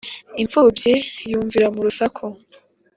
Impfubyi 0.41 0.93
yunvira 1.31 1.67
mu 1.75 1.81
rusaku. 1.87 2.25